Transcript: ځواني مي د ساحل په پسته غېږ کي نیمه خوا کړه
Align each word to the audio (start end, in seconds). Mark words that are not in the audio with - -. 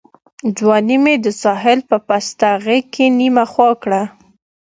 ځواني 0.57 0.97
مي 1.03 1.15
د 1.25 1.27
ساحل 1.41 1.79
په 1.89 1.97
پسته 2.07 2.47
غېږ 2.65 2.85
کي 2.93 3.05
نیمه 3.19 3.45
خوا 3.51 3.69
کړه 3.83 4.01